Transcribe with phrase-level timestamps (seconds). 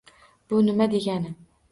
[0.53, 1.35] —Bu nima degani?